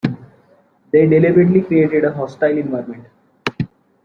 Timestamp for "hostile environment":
2.11-3.05